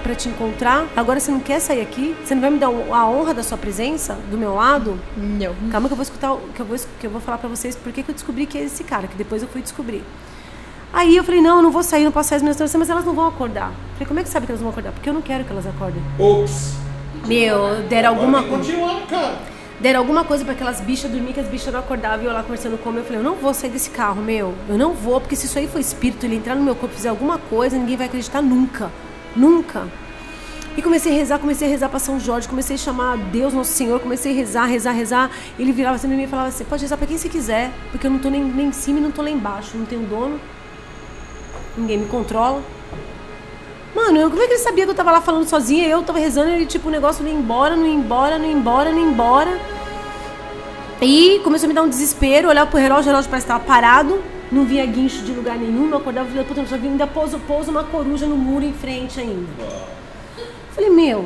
pra 0.03 0.15
te 0.15 0.29
encontrar, 0.29 0.89
agora 0.97 1.21
você 1.21 1.31
não 1.31 1.39
quer 1.39 1.61
sair 1.61 1.81
aqui? 1.81 2.17
Você 2.25 2.35
não 2.35 2.43
vai 2.43 2.51
me 2.51 2.59
dar 2.59 2.67
a 2.67 3.09
honra 3.09 3.33
da 3.33 3.45
sua 3.45 3.57
presença 3.57 4.15
do 4.29 4.37
meu 4.37 4.55
lado? 4.55 4.99
Não. 5.17 5.55
Calma 5.71 5.89
que 5.89 5.93
eu 5.93 5.97
vou 5.97 6.03
escutar, 6.03 6.37
que 6.53 6.61
eu 6.61 6.67
vou, 6.67 6.77
que 6.99 7.07
eu 7.07 7.11
vou 7.11 7.21
falar 7.21 7.39
pra 7.39 7.49
vocês 7.49 7.77
porque 7.77 8.03
que 8.03 8.11
eu 8.11 8.15
descobri 8.15 8.45
que 8.45 8.59
é 8.59 8.63
esse 8.63 8.83
cara, 8.83 9.07
que 9.07 9.17
depois 9.17 9.41
eu 9.41 9.49
fui 9.49 9.63
descobrir. 9.63 10.03
Aí 10.93 11.17
eu 11.17 11.25
falei, 11.25 11.41
não, 11.41 11.57
eu 11.57 11.63
não 11.63 11.71
vou 11.71 11.83
sair, 11.83 12.05
não 12.05 12.13
posso 12.13 12.29
sair 12.29 12.37
as 12.37 12.43
minhas 12.43 12.57
torcidas, 12.57 12.79
mas 12.79 12.91
elas 12.91 13.05
não 13.05 13.15
vão 13.15 13.27
acordar. 13.27 13.73
Falei, 13.95 14.07
como 14.07 14.21
é 14.21 14.23
que 14.23 14.29
sabe 14.29 14.45
que 14.45 14.53
elas 14.53 14.61
vão 14.61 14.71
acordar? 14.71 14.93
Porque 14.93 15.09
eu 15.09 15.15
não 15.15 15.23
quero 15.23 15.43
que 15.45 15.51
elas 15.51 15.67
acordem. 15.67 16.03
Ops. 16.19 16.75
Meu, 17.27 17.83
deram 17.89 18.11
alguma 18.11 18.43
coisa. 18.43 18.73
Deram 19.81 20.01
alguma 20.01 20.23
coisa 20.23 20.45
pra 20.45 20.53
aquelas 20.53 20.81
bichas 20.81 21.11
dormir, 21.11 21.33
que 21.33 21.41
as 21.41 21.49
bichas 21.49 21.73
não 21.73 21.81
acordavam 21.81 22.23
e 22.23 22.27
eu 22.27 22.33
lá 22.33 22.43
conversando 22.43 22.79
com 22.79 22.93
Eu 22.93 23.05
falei, 23.05 23.19
eu 23.19 23.25
não 23.25 23.35
vou 23.35 23.55
sair 23.55 23.71
desse 23.71 23.91
carro, 23.91 24.21
meu. 24.21 24.55
Eu 24.69 24.77
não 24.77 24.93
vou, 24.93 25.21
porque 25.21 25.35
se 25.35 25.47
isso 25.47 25.59
aí 25.59 25.67
for 25.67 25.79
espírito, 25.79 26.27
ele 26.27 26.37
entrar 26.37 26.55
no 26.55 26.63
meu 26.63 26.75
corpo 26.75 26.95
e 26.95 26.97
fizer 26.97 27.09
alguma 27.09 27.39
coisa, 27.39 27.77
ninguém 27.77 27.97
vai 27.97 28.07
acreditar 28.07 28.43
nunca. 28.43 28.91
Nunca. 29.35 29.89
E 30.77 30.81
comecei 30.81 31.13
a 31.13 31.15
rezar, 31.15 31.39
comecei 31.39 31.69
a 31.69 31.71
rezar 31.71 31.89
pra 31.89 31.99
São 31.99 32.19
Jorge, 32.21 32.49
comecei 32.49 32.77
a 32.77 32.79
chamar 32.79 33.17
Deus, 33.17 33.53
Nosso 33.53 33.73
Senhor, 33.73 33.99
comecei 34.01 34.33
a 34.33 34.35
rezar, 34.35 34.67
rezar, 34.67 34.93
rezar. 34.93 35.31
Ele 35.59 35.73
virava 35.73 35.97
assim 35.97 36.07
pra 36.07 36.17
mim 36.17 36.23
e 36.23 36.27
falava 36.27 36.49
assim, 36.49 36.65
pode 36.65 36.83
rezar 36.83 36.97
pra 36.97 37.07
quem 37.07 37.19
você 37.19 37.29
quiser, 37.29 37.71
porque 37.91 38.07
eu 38.07 38.11
não 38.11 38.19
tô 38.19 38.31
nem, 38.31 38.43
nem 38.43 38.69
em 38.69 38.73
cima 38.73 38.99
e 38.99 39.03
não 39.03 39.11
tô 39.11 39.21
lá 39.21 39.31
embaixo, 39.31 39.77
não 39.77 39.85
tenho 39.85 40.03
dono, 40.03 40.41
ninguém 41.77 41.99
me 41.99 42.07
controla. 42.07 42.63
Mano, 43.95 44.19
eu- 44.19 44.31
como 44.31 44.43
é 44.43 44.47
que 44.47 44.55
ele 44.55 44.61
sabia 44.61 44.85
que 44.85 44.91
eu 44.91 44.95
tava 44.95 45.11
lá 45.13 45.21
falando 45.21 45.47
sozinha? 45.49 45.87
Eu 45.87 46.03
tava 46.03 46.19
rezando 46.19 46.51
e 46.57 46.67
tipo, 46.67 46.89
o 46.89 46.91
negócio 46.91 47.23
não 47.23 47.31
ia 47.31 47.37
embora, 47.37 47.77
não 47.77 47.87
ia 47.87 47.93
embora, 47.95 48.39
não 48.39 48.47
ia 48.47 48.53
embora, 48.53 48.91
não 48.91 48.99
ia 48.99 49.05
embora. 49.07 49.61
E 51.01 51.41
começou 51.43 51.67
a 51.67 51.69
me 51.69 51.75
dar 51.75 51.83
um 51.83 51.89
desespero, 51.89 52.49
olhar 52.49 52.65
pro 52.67 52.79
relógio, 52.79 53.05
o 53.05 53.11
relógio 53.11 53.29
parece 53.29 53.47
que 53.47 53.53
tava 53.53 53.65
parado, 53.65 54.23
não 54.53 54.65
via 54.65 54.87
guincho 54.87 55.23
de 55.23 55.33
lugar 55.33 55.59
nenhum, 55.59 55.91
eu 55.91 55.97
acordava 55.97 56.29
e 56.29 56.31
falei, 56.31 56.47
puta, 56.47 56.65
só 56.67 56.77
vi, 56.77 56.87
ainda 56.87 57.07
pousa, 57.07 57.39
pousa 57.39 57.71
uma 57.71 57.83
coruja 57.85 58.25
no 58.27 58.37
muro 58.37 58.65
em 58.65 58.73
frente 58.73 59.19
ainda. 59.19 59.49
Falei, 60.75 60.91
meu, 60.91 61.25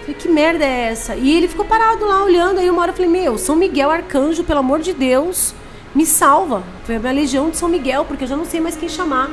falei, 0.00 0.14
que 0.14 0.26
merda 0.28 0.64
é 0.64 0.88
essa? 0.90 1.14
E 1.14 1.36
ele 1.36 1.48
ficou 1.48 1.66
parado 1.66 2.06
lá 2.06 2.24
olhando, 2.24 2.58
aí 2.60 2.70
uma 2.70 2.80
hora 2.80 2.92
eu 2.92 2.96
falei, 2.96 3.10
meu, 3.10 3.36
São 3.36 3.54
Miguel 3.54 3.90
Arcanjo, 3.90 4.42
pelo 4.42 4.60
amor 4.60 4.80
de 4.80 4.94
Deus, 4.94 5.54
me 5.94 6.06
salva. 6.06 6.62
Foi 6.84 6.96
a 6.96 6.98
minha 6.98 7.12
legião 7.12 7.50
de 7.50 7.56
São 7.56 7.68
Miguel, 7.68 8.04
porque 8.04 8.24
eu 8.24 8.28
já 8.28 8.36
não 8.36 8.44
sei 8.44 8.60
mais 8.60 8.76
quem 8.76 8.88
chamar. 8.88 9.30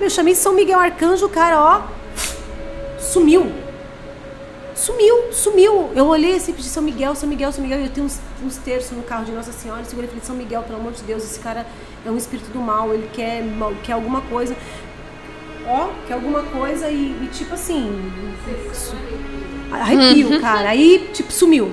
Eu 0.00 0.08
chamei 0.08 0.34
São 0.34 0.54
Miguel 0.54 0.78
Arcanjo, 0.78 1.26
o 1.26 1.28
cara, 1.28 1.60
ó, 1.60 1.82
sumiu. 2.98 3.52
Sumiu, 4.74 5.32
sumiu. 5.32 5.90
Eu 5.94 6.06
olhei 6.06 6.36
assim, 6.36 6.52
pedi 6.52 6.68
São 6.68 6.82
Miguel, 6.82 7.14
São 7.14 7.28
Miguel, 7.28 7.52
São 7.52 7.62
Miguel. 7.62 7.80
E 7.80 7.84
eu 7.84 7.90
tenho 7.90 8.06
uns, 8.06 8.18
uns 8.42 8.56
terços 8.56 8.96
no 8.96 9.02
carro 9.02 9.26
de 9.26 9.32
Nossa 9.32 9.52
Senhora. 9.52 9.84
Segurei 9.84 10.06
e 10.06 10.08
falei, 10.08 10.24
São 10.24 10.34
Miguel, 10.34 10.62
pelo 10.62 10.78
amor 10.78 10.92
de 10.92 11.02
Deus, 11.02 11.22
esse 11.22 11.38
cara 11.38 11.66
é 12.04 12.10
um 12.10 12.16
espírito 12.16 12.50
do 12.50 12.60
mal, 12.60 12.94
ele 12.94 13.10
quer, 13.12 13.42
quer 13.82 13.92
alguma 13.92 14.22
coisa. 14.22 14.56
Ó, 15.66 15.90
quer 16.06 16.14
alguma 16.14 16.42
coisa 16.44 16.88
e, 16.88 17.14
e 17.22 17.28
tipo 17.30 17.52
assim. 17.52 17.90
Arrepio, 19.70 20.40
cara. 20.40 20.70
Aí, 20.70 21.10
tipo, 21.12 21.30
sumiu. 21.30 21.72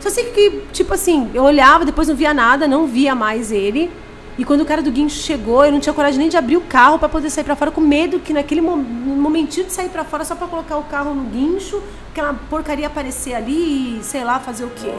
Só 0.00 0.10
sei 0.10 0.24
que, 0.30 0.62
tipo 0.72 0.94
assim, 0.94 1.30
eu 1.34 1.42
olhava, 1.42 1.84
depois 1.84 2.08
não 2.08 2.14
via 2.14 2.32
nada, 2.32 2.68
não 2.68 2.86
via 2.86 3.14
mais 3.14 3.50
ele. 3.50 3.90
E 4.38 4.44
quando 4.44 4.60
o 4.60 4.64
cara 4.64 4.80
do 4.80 4.92
guincho 4.92 5.16
chegou, 5.20 5.64
eu 5.64 5.72
não 5.72 5.80
tinha 5.80 5.92
coragem 5.92 6.20
nem 6.20 6.28
de 6.28 6.36
abrir 6.36 6.56
o 6.56 6.60
carro 6.60 6.96
pra 6.96 7.08
poder 7.08 7.28
sair 7.28 7.42
pra 7.42 7.56
fora, 7.56 7.72
com 7.72 7.80
medo 7.80 8.20
que 8.20 8.32
naquele 8.32 8.60
momentinho 8.60 9.66
de 9.66 9.72
sair 9.72 9.88
pra 9.88 10.04
fora 10.04 10.24
só 10.24 10.36
pra 10.36 10.46
colocar 10.46 10.76
o 10.76 10.84
carro 10.84 11.12
no 11.12 11.24
guincho, 11.24 11.82
aquela 12.12 12.32
porcaria 12.48 12.86
aparecer 12.86 13.34
ali 13.34 13.98
e 13.98 14.04
sei 14.04 14.22
lá 14.22 14.38
fazer 14.38 14.64
o 14.64 14.70
quê. 14.70 14.94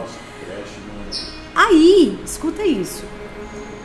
Aí, 1.54 2.18
escuta 2.22 2.62
isso. 2.62 3.02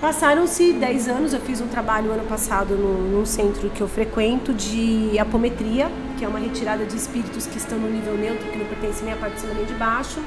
Passaram-se 0.02 0.74
10 0.74 1.08
anos, 1.08 1.34
eu 1.34 1.40
fiz 1.40 1.62
um 1.62 1.68
trabalho 1.68 2.12
ano 2.12 2.26
passado 2.26 2.76
num, 2.76 3.18
num 3.18 3.26
centro 3.26 3.70
que 3.70 3.80
eu 3.80 3.88
frequento 3.88 4.54
de 4.54 5.18
apometria, 5.18 5.90
que 6.18 6.26
é 6.26 6.28
uma 6.28 6.38
retirada 6.38 6.86
de 6.86 6.98
espíritos 6.98 7.48
que 7.48 7.58
estão 7.58 7.80
no 7.80 7.90
nível 7.90 8.16
neutro, 8.18 8.46
que 8.52 8.58
não 8.58 8.66
pertencem 8.66 9.06
nem 9.06 9.14
à 9.14 9.18
parte 9.18 9.36
de 9.36 9.42
cima 9.42 9.54
nem 9.54 9.66
de 9.66 9.74
baixo. 9.74 10.20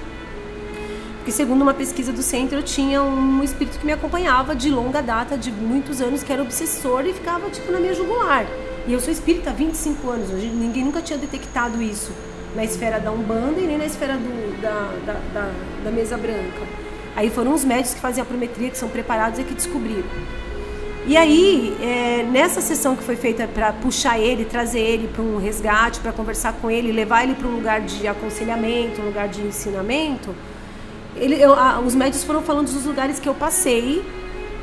Porque 1.29 1.37
segundo 1.37 1.61
uma 1.61 1.75
pesquisa 1.75 2.11
do 2.11 2.23
centro, 2.23 2.57
eu 2.57 2.63
tinha 2.63 3.03
um 3.03 3.45
espírito 3.45 3.79
que 3.79 3.85
me 3.85 3.93
acompanhava 3.93 4.57
de 4.57 4.71
longa 4.71 5.03
data, 5.03 5.37
de 5.37 5.53
muitos 5.53 6.01
anos, 6.01 6.23
que 6.23 6.33
era 6.33 6.41
obsessor 6.41 7.05
e 7.05 7.13
ficava 7.13 7.51
tipo 7.51 7.71
na 7.71 7.79
minha 7.79 7.93
jugular. 7.93 8.47
E 8.87 8.95
eu 8.95 8.99
sou 8.99 9.13
espírita 9.13 9.51
há 9.51 9.53
25 9.53 10.09
anos, 10.09 10.31
hoje 10.31 10.47
ninguém 10.47 10.83
nunca 10.87 11.03
tinha 11.03 11.19
detectado 11.19 11.83
isso 11.83 12.13
na 12.57 12.65
esfera 12.65 12.99
da 12.99 13.13
Umbanda 13.13 13.61
e 13.61 13.67
nem 13.67 13.77
na 13.77 13.85
esfera 13.85 14.15
do- 14.17 14.59
da, 14.63 14.91
da, 15.05 15.21
da, 15.35 15.53
da 15.85 15.91
mesa 15.91 16.17
branca. 16.17 16.67
Aí 17.15 17.29
foram 17.29 17.53
os 17.53 17.63
médicos 17.63 17.93
que 17.93 18.01
faziam 18.01 18.23
a 18.23 18.27
prometria, 18.27 18.71
que 18.71 18.79
são 18.79 18.89
preparados 18.89 19.39
e 19.39 19.45
que 19.45 19.53
descobriram. 19.53 20.09
E 21.07 21.15
aí, 21.15 21.77
é, 21.83 22.23
nessa 22.23 22.63
sessão 22.63 22.97
que 22.97 23.03
foi 23.05 23.17
feita 23.17 23.47
para 23.47 23.71
puxar 23.75 24.19
ele, 24.19 24.47
trazer 24.47 24.81
ele 24.81 25.09
para 25.09 25.21
um 25.23 25.37
resgate, 25.37 26.01
para 26.01 26.11
conversar 26.11 26.55
com 26.55 26.71
ele, 26.71 26.91
levar 26.91 27.25
ele 27.25 27.35
para 27.35 27.47
um 27.47 27.55
lugar 27.55 27.83
de 27.83 28.09
aconselhamento, 28.09 29.03
um 29.03 29.05
lugar 29.05 29.29
de 29.29 29.43
ensinamento, 29.43 30.35
ele, 31.21 31.35
eu, 31.43 31.53
a- 31.55 31.81
os 31.81 31.95
médicos 31.95 32.25
foram 32.25 32.43
falando 32.43 32.67
dos 32.73 32.85
lugares 32.85 33.19
que 33.19 33.29
eu 33.29 33.35
passei, 33.35 34.05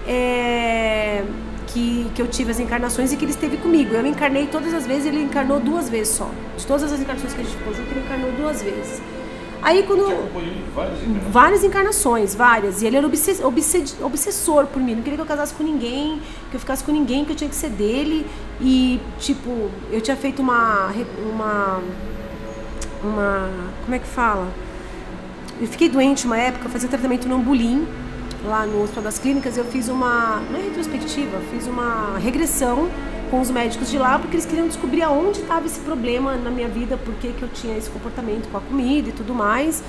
é, 0.08 1.24
que, 1.68 2.10
que 2.16 2.22
eu 2.22 2.28
tive 2.28 2.52
as 2.52 2.60
encarnações 2.60 3.12
e 3.12 3.18
que 3.18 3.26
ele 3.26 3.32
esteve 3.32 3.58
comigo. 3.58 3.94
Eu 3.94 4.06
encarnei 4.06 4.48
todas 4.48 4.74
as 4.74 4.86
vezes, 4.86 5.06
ele 5.06 5.22
encarnou 5.24 5.60
duas 5.60 5.90
vezes 5.90 6.16
só. 6.16 6.30
De 6.58 6.66
todas 6.66 6.92
as 6.92 7.00
encarnações 7.00 7.34
que 7.34 7.42
a 7.42 7.44
gente 7.44 7.56
ficou 7.58 7.74
junto, 7.74 7.90
ele 7.92 8.00
encarnou 8.06 8.32
duas 8.34 8.62
vezes. 8.62 9.02
Aí 9.62 9.82
quando. 9.84 10.04
Várias 10.76 11.02
encarnações. 11.02 11.32
Várias 11.34 11.64
encarnações, 11.64 12.36
várias. 12.36 12.82
E 12.82 12.86
ele 12.88 12.98
era 12.98 13.08
obses- 13.08 13.42
obsessor 14.02 14.68
por 14.68 14.80
mim. 14.82 14.94
Não 14.96 15.02
queria 15.02 15.18
que 15.18 15.22
eu 15.22 15.26
casasse 15.26 15.54
com 15.56 15.64
ninguém, 15.64 16.22
que 16.52 16.56
eu 16.56 16.60
ficasse 16.60 16.84
com 16.84 16.92
ninguém, 16.92 17.26
que 17.26 17.32
eu 17.32 17.36
tinha 17.36 17.50
que 17.50 17.56
ser 17.56 17.70
dele. 17.70 18.28
E, 18.62 19.02
tipo, 19.20 19.72
eu 19.92 20.00
tinha 20.02 20.16
feito 20.16 20.40
uma. 20.42 20.92
Uma. 21.34 21.82
Uma. 23.04 23.50
Como 23.84 23.96
é 23.96 24.00
que 24.00 24.08
fala? 24.08 24.48
Eu 25.60 25.68
fiquei 25.68 25.88
doente 25.88 26.26
uma 26.26 26.38
época, 26.38 26.68
fazia 26.68 26.90
tratamento 26.90 27.30
no 27.30 27.36
Ambulim, 27.36 27.88
lá 28.44 28.66
no 28.66 28.84
Hospital 28.84 29.04
das 29.04 29.18
Clínicas. 29.18 29.58
Eu 29.58 29.64
fiz 29.64 29.88
uma. 29.88 30.42
Não 30.52 30.60
é 30.60 30.64
retrospectiva, 30.64 31.40
fiz 31.50 31.66
uma 31.66 32.18
regressão 32.18 32.90
com 33.32 33.40
os 33.40 33.50
médicos 33.50 33.90
de 33.90 33.98
lá, 33.98 34.20
porque 34.20 34.36
eles 34.36 34.46
queriam 34.46 34.68
descobrir 34.68 35.02
aonde 35.02 35.40
estava 35.40 35.66
esse 35.66 35.80
problema 35.80 36.36
na 36.36 36.52
minha 36.52 36.68
vida, 36.68 36.98
por 36.98 37.14
que, 37.16 37.30
que 37.30 37.42
eu 37.42 37.50
tinha 37.50 37.78
esse 37.78 37.90
comportamento 37.90 38.50
com 38.52 38.58
a 38.58 38.62
comida 38.62 39.10
e 39.10 39.12
tudo 39.14 39.34
mais. 39.34 39.82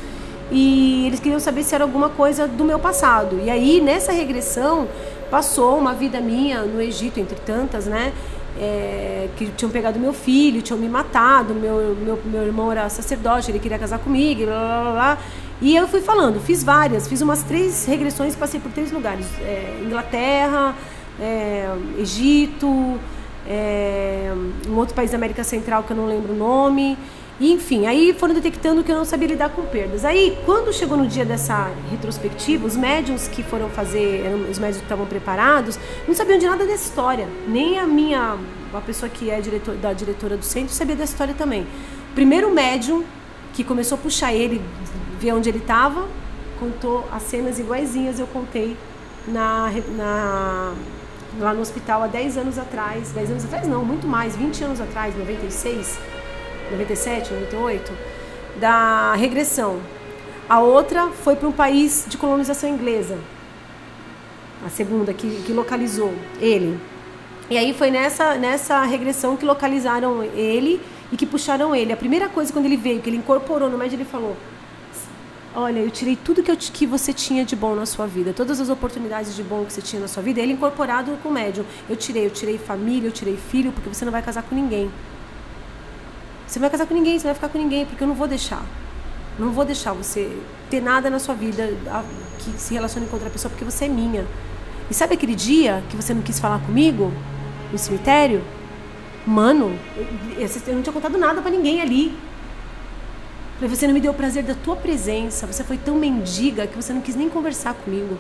E 0.53 1.05
eles 1.09 1.19
queriam 1.19 1.41
saber 1.41 1.65
se 1.65 1.75
era 1.75 1.83
alguma 1.83 2.11
coisa 2.11 2.47
do 2.47 2.65
meu 2.65 2.79
passado. 2.79 3.41
E 3.45 3.51
aí, 3.51 3.81
nessa 3.81 4.13
regressão, 4.13 4.87
passou 5.29 5.77
uma 5.77 5.93
vida 5.93 6.21
minha 6.21 6.63
no 6.63 6.81
Egito, 6.81 7.19
entre 7.19 7.35
tantas, 7.41 7.87
né? 7.87 8.13
é, 8.59 9.29
que 9.37 9.47
tinham 9.49 9.71
pegado 9.71 9.99
meu 9.99 10.13
filho, 10.13 10.63
tinham 10.63 10.79
me 10.79 10.89
matado, 10.89 11.55
meu, 11.55 11.97
meu, 12.01 12.19
meu 12.25 12.43
irmão 12.43 12.73
era 12.73 12.89
sacerdote, 12.89 13.51
ele 13.51 13.59
queria 13.59 13.79
casar 13.79 13.99
comigo, 13.99 14.45
blá, 14.47 14.59
blá, 14.59 14.83
blá, 14.83 14.93
blá. 14.93 15.19
E 15.61 15.75
eu 15.75 15.89
fui 15.89 16.03
falando, 16.03 16.39
fiz 16.41 16.63
várias, 16.63 17.09
fiz 17.09 17.23
umas 17.23 17.43
três 17.43 17.87
regressões, 17.87 18.37
passei 18.37 18.61
por 18.61 18.71
três 18.73 18.93
lugares, 18.93 19.27
é, 19.41 19.81
Inglaterra, 19.83 20.75
é, 21.19 21.67
Egito, 21.99 23.01
é, 23.49 24.33
um 24.69 24.77
outro 24.77 24.95
país 24.95 25.13
da 25.13 25.17
América 25.17 25.43
Central 25.43 25.83
que 25.83 25.93
eu 25.93 25.97
não 25.97 26.07
lembro 26.07 26.35
o 26.35 26.37
nome, 26.37 26.99
e, 27.39 27.53
enfim, 27.53 27.87
aí 27.87 28.15
foram 28.19 28.35
detectando 28.35 28.83
que 28.83 28.91
eu 28.91 28.97
não 28.97 29.05
sabia 29.05 29.29
lidar 29.29 29.51
com 29.51 29.63
perdas. 29.63 30.07
Aí, 30.07 30.39
quando 30.47 30.73
chegou 30.73 30.97
no 30.97 31.07
dia 31.07 31.25
dessa 31.25 31.71
retrospectiva, 31.91 32.67
os 32.67 32.77
médiums 32.77 33.29
que 33.29 33.43
foram 33.43 33.69
fazer, 33.69 34.25
os 34.51 34.59
médiums 34.59 34.79
que 34.79 34.85
estavam 34.85 35.05
preparados, 35.05 35.79
não 36.09 36.15
sabiam 36.15 36.39
de 36.39 36.47
nada 36.47 36.65
dessa 36.65 36.85
história. 36.85 37.29
Nem 37.47 37.79
a 37.79 37.87
minha, 37.87 38.39
a 38.73 38.81
pessoa 38.81 39.11
que 39.11 39.29
é 39.29 39.39
diretor, 39.41 39.75
da 39.75 39.93
diretora 39.93 40.39
do 40.39 40.45
centro, 40.45 40.73
sabia 40.73 40.97
dessa 40.97 41.13
história 41.13 41.35
também. 41.35 41.63
O 42.11 42.15
primeiro 42.15 42.51
médium 42.51 43.05
que 43.57 43.65
começou 43.65 43.97
a 43.97 44.01
puxar 44.01 44.35
ele, 44.35 44.61
ver 45.19 45.33
onde 45.33 45.49
ele 45.49 45.59
estava, 45.59 46.07
contou 46.61 47.09
as 47.11 47.23
cenas 47.23 47.59
iguaizinhas 47.59 48.19
eu 48.21 48.27
contei 48.27 48.77
na, 49.27 49.73
na, 49.97 50.75
lá 51.41 51.55
no 51.55 51.63
hospital 51.63 52.03
há 52.03 52.07
10 52.07 52.37
anos 52.37 52.59
atrás. 52.59 53.13
10 53.13 53.31
anos 53.31 53.45
atrás 53.47 53.67
não, 53.67 53.83
muito 53.83 54.07
mais, 54.07 54.37
20 54.37 54.63
anos 54.63 54.81
atrás, 54.81 55.17
96. 55.17 55.99
97, 56.71 57.33
98, 57.33 57.93
da 58.61 59.15
regressão. 59.15 59.81
A 60.49 60.61
outra 60.61 61.09
foi 61.09 61.35
para 61.35 61.49
um 61.49 61.53
país 61.53 62.05
de 62.07 62.19
colonização 62.19 62.69
inglesa. 62.69 63.17
A 64.67 64.69
segunda 64.69 65.15
que, 65.15 65.43
que 65.47 65.53
localizou 65.53 66.13
ele. 66.41 66.79
E 67.49 67.57
aí 67.57 67.73
foi 67.73 67.91
nessa, 67.91 68.35
nessa 68.35 68.83
regressão 68.83 69.35
que 69.35 69.47
localizaram 69.47 70.23
ele 70.23 70.81
e 71.11 71.17
que 71.17 71.27
puxaram 71.27 71.75
ele. 71.75 71.93
A 71.93 71.97
primeira 71.97 72.29
coisa 72.29 72.53
quando 72.53 72.67
ele 72.67 72.77
veio, 72.77 73.01
que 73.01 73.09
ele 73.09 73.17
incorporou 73.17 73.71
no 73.71 73.79
médio, 73.79 73.97
ele 73.97 74.05
falou: 74.05 74.37
Olha, 75.55 75.79
eu 75.79 75.91
tirei 75.91 76.17
tudo 76.17 76.43
que, 76.43 76.51
eu, 76.51 76.57
que 76.57 76.87
você 76.87 77.15
tinha 77.15 77.43
de 77.43 77.57
bom 77.57 77.75
na 77.75 77.87
sua 77.87 78.07
vida, 78.07 78.33
todas 78.35 78.61
as 78.61 78.69
oportunidades 78.69 79.35
de 79.35 79.43
bom 79.43 79.65
que 79.65 79.73
você 79.73 79.81
tinha 79.81 80.03
na 80.03 80.07
sua 80.07 80.23
vida, 80.23 80.39
ele 80.39 80.53
incorporado 80.53 81.17
com 81.23 81.31
o 81.31 81.33
médium. 81.33 81.65
Eu 81.89 81.97
tirei, 81.97 82.27
eu 82.27 82.31
tirei 82.31 82.59
família, 82.59 83.09
eu 83.09 83.13
tirei 83.13 83.39
filho, 83.39 83.73
porque 83.73 83.89
você 83.89 84.05
não 84.05 84.13
vai 84.13 84.21
casar 84.21 84.43
com 84.43 84.55
ninguém. 84.55 84.91
Você 86.47 86.59
não 86.59 86.63
vai 86.63 86.71
casar 86.71 86.87
com 86.87 86.93
ninguém, 86.93 87.19
você 87.19 87.27
não 87.27 87.33
vai 87.33 87.35
ficar 87.35 87.49
com 87.49 87.59
ninguém, 87.59 87.87
porque 87.87 88.05
eu 88.05 88.09
não 88.09 88.15
vou 88.15 88.29
deixar. 88.29 88.63
Não 89.39 89.51
vou 89.51 89.65
deixar 89.65 89.95
você 89.95 90.31
ter 90.69 90.83
nada 90.83 91.09
na 91.09 91.19
sua 91.19 91.35
vida 91.35 91.73
que 92.39 92.51
se 92.61 92.75
relacione 92.75 93.07
com 93.07 93.15
outra 93.15 93.31
pessoa, 93.31 93.51
porque 93.51 93.65
você 93.65 93.87
é 93.87 93.89
minha. 93.89 94.27
E 94.91 94.95
sabe 94.95 95.15
aquele 95.15 95.35
dia 95.35 95.83
que 95.89 95.97
você 95.97 96.13
não 96.13 96.21
quis 96.21 96.39
falar 96.39 96.59
comigo 96.61 97.11
no 97.73 97.79
cemitério? 97.79 98.45
Mano, 99.27 99.77
eu, 100.39 100.75
não 100.75 100.83
tinha 100.83 100.93
contado 100.93 101.19
nada 101.19 101.43
pra 101.43 101.51
ninguém 101.51 101.81
ali. 101.81 102.17
Falei, 103.57 103.75
você 103.75 103.87
não 103.87 103.95
me 103.95 104.01
deu 104.01 104.13
o 104.13 104.15
prazer 104.15 104.45
da 104.45 104.55
tua 104.55 104.77
presença, 104.77 105.47
você 105.47 105.65
foi 105.65 105.79
tão 105.79 105.97
mendiga 105.97 106.67
que 106.67 106.77
você 106.77 106.93
não 106.93 107.01
quis 107.01 107.17
nem 107.17 107.29
conversar 107.29 107.75
comigo. 107.75 108.19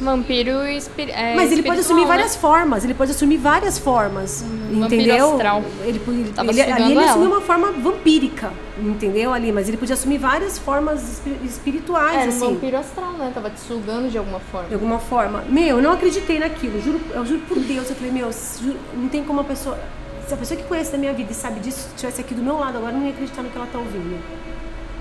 Vampiro 0.00 0.50
é, 0.62 1.34
Mas 1.36 1.52
ele 1.52 1.62
pode 1.62 1.80
assumir 1.80 2.02
né? 2.02 2.06
várias 2.08 2.34
formas, 2.34 2.84
ele 2.84 2.94
pode 2.94 3.12
assumir 3.12 3.36
várias 3.36 3.78
formas, 3.78 4.42
vampiro 4.42 4.84
entendeu? 4.86 5.38
Ele, 5.84 6.00
ele, 6.06 6.32
Tava 6.34 6.50
ele- 6.50 6.62
ali 6.62 6.82
ele 6.82 6.92
ela. 6.94 7.10
assumiu 7.10 7.28
uma 7.30 7.40
forma 7.40 7.70
vampírica, 7.72 8.52
entendeu? 8.76 9.32
Ali, 9.32 9.52
mas 9.52 9.68
ele 9.68 9.76
podia 9.76 9.94
assumir 9.94 10.18
várias 10.18 10.58
formas 10.58 11.00
espi- 11.02 11.38
espirituais, 11.44 12.14
Era 12.16 12.24
um 12.24 12.28
assim. 12.28 12.54
vampiro 12.54 12.76
astral, 12.76 13.12
né? 13.12 13.30
Tava 13.32 13.50
te 13.50 13.60
sugando 13.60 14.10
de 14.10 14.18
alguma 14.18 14.40
forma. 14.40 14.68
De 14.68 14.74
alguma 14.74 14.98
forma. 14.98 15.44
Meu, 15.48 15.76
eu 15.76 15.82
não 15.82 15.92
acreditei 15.92 16.38
naquilo, 16.40 16.80
juro, 16.82 17.00
eu 17.12 17.24
juro 17.24 17.40
por 17.48 17.58
Deus. 17.60 17.88
Eu 17.88 17.94
falei, 17.96 18.10
meu, 18.12 18.30
juro, 18.60 18.76
não 18.94 19.08
tem 19.08 19.22
como 19.22 19.40
a 19.40 19.44
pessoa. 19.44 19.78
Se 20.26 20.34
a 20.34 20.36
pessoa 20.36 20.58
que 20.58 20.66
conhece 20.66 20.90
da 20.90 20.98
minha 20.98 21.12
vida 21.12 21.30
e 21.30 21.34
sabe 21.34 21.60
disso 21.60 21.88
estivesse 21.94 22.20
aqui 22.20 22.34
do 22.34 22.42
meu 22.42 22.58
lado 22.58 22.78
agora, 22.78 22.92
eu 22.94 22.98
não 22.98 23.06
ia 23.06 23.12
acreditar 23.12 23.42
no 23.42 23.48
que 23.50 23.56
ela 23.56 23.66
tá 23.70 23.78
ouvindo. 23.78 24.18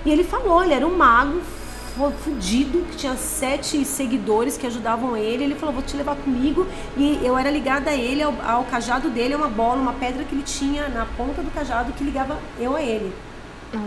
E 0.06 0.12
ele 0.12 0.24
falou, 0.24 0.64
ele 0.64 0.74
era 0.74 0.86
um 0.86 0.96
mago 0.96 1.42
fudido, 2.12 2.82
que 2.90 2.98
tinha 2.98 3.16
sete 3.16 3.84
seguidores 3.86 4.58
que 4.58 4.66
ajudavam 4.68 5.16
ele. 5.16 5.44
Ele 5.44 5.56
falou, 5.56 5.74
vou 5.76 5.84
te 5.84 5.96
levar 5.96 6.16
comigo. 6.16 6.68
E 6.98 7.20
eu 7.24 7.38
era 7.38 7.50
ligada 7.50 7.90
a 7.92 7.94
ele, 7.94 8.22
ao, 8.22 8.34
ao 8.46 8.64
cajado 8.66 9.10
dele, 9.10 9.36
uma 9.36 9.48
bola, 9.48 9.82
uma 9.82 9.94
pedra 9.94 10.24
que 10.24 10.34
ele 10.34 10.44
tinha 10.44 10.88
na 10.90 11.06
ponta 11.06 11.42
do 11.42 11.52
cajado 11.52 11.94
que 11.94 12.04
ligava 12.04 12.38
eu 12.60 12.76
a 12.76 12.82
ele. 12.82 13.14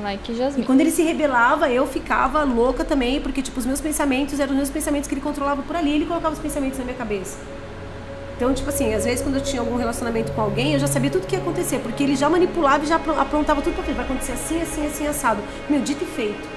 Like 0.02 0.32
E 0.58 0.64
quando 0.64 0.80
ele 0.80 0.90
se 0.90 1.02
rebelava, 1.02 1.70
eu 1.70 1.86
ficava 1.86 2.42
louca 2.42 2.84
também, 2.84 3.20
porque 3.20 3.40
tipo, 3.40 3.60
os 3.60 3.66
meus 3.66 3.80
pensamentos 3.80 4.40
eram 4.40 4.50
os 4.50 4.56
meus 4.56 4.70
pensamentos 4.70 5.08
que 5.08 5.14
ele 5.14 5.20
controlava 5.20 5.62
por 5.62 5.76
ali, 5.76 5.92
ele 5.94 6.06
colocava 6.06 6.34
os 6.34 6.40
pensamentos 6.40 6.76
na 6.78 6.84
minha 6.84 6.96
cabeça. 6.96 7.38
Então, 8.36 8.52
tipo 8.52 8.68
assim, 8.68 8.92
às 8.92 9.04
vezes 9.04 9.22
quando 9.22 9.36
eu 9.36 9.40
tinha 9.40 9.60
algum 9.62 9.76
relacionamento 9.76 10.32
com 10.32 10.40
alguém, 10.40 10.74
eu 10.74 10.78
já 10.80 10.88
sabia 10.88 11.08
tudo 11.08 11.26
que 11.26 11.36
ia 11.36 11.40
acontecer, 11.40 11.78
porque 11.78 12.02
ele 12.02 12.16
já 12.16 12.28
manipulava 12.28 12.84
e 12.84 12.86
já 12.88 12.96
apro- 12.96 13.18
aprontava 13.18 13.62
tudo 13.62 13.74
pra 13.74 13.84
frente. 13.84 13.96
Vai 13.96 14.04
acontecer 14.04 14.32
assim, 14.32 14.60
assim, 14.60 14.86
assim, 14.86 15.06
assado. 15.06 15.40
Meu, 15.70 15.80
dito 15.80 16.02
e 16.02 16.06
feito. 16.06 16.55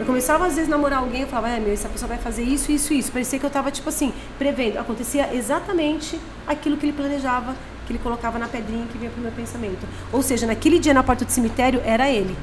Eu 0.00 0.06
começava 0.06 0.46
às 0.46 0.54
vezes 0.54 0.66
a 0.66 0.70
namorar 0.70 1.00
alguém, 1.00 1.20
eu 1.20 1.28
falava, 1.28 1.50
é, 1.50 1.60
meu, 1.60 1.74
essa 1.74 1.86
pessoa 1.86 2.08
vai 2.08 2.16
fazer 2.16 2.42
isso, 2.42 2.72
isso, 2.72 2.94
isso. 2.94 3.12
Parecia 3.12 3.38
que 3.38 3.44
eu 3.44 3.50
tava, 3.50 3.70
tipo 3.70 3.86
assim, 3.90 4.14
prevendo. 4.38 4.78
Acontecia 4.78 5.28
exatamente 5.34 6.18
aquilo 6.46 6.78
que 6.78 6.86
ele 6.86 6.94
planejava, 6.94 7.54
que 7.86 7.92
ele 7.92 7.98
colocava 7.98 8.38
na 8.38 8.48
pedrinha 8.48 8.86
que 8.90 8.96
vinha 8.96 9.10
pro 9.10 9.20
meu 9.20 9.30
pensamento. 9.30 9.86
Ou 10.10 10.22
seja, 10.22 10.46
naquele 10.46 10.78
dia 10.78 10.94
na 10.94 11.02
porta 11.02 11.26
do 11.26 11.30
cemitério, 11.30 11.82
era 11.84 12.08
ele 12.08 12.34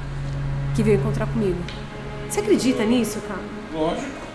que 0.75 0.83
veio 0.83 0.99
encontrar 0.99 1.25
comigo. 1.25 1.57
Você 2.29 2.41
acredita 2.41 2.85
nisso, 2.85 3.19
cara? 3.27 3.41
Lógico. 3.73 4.27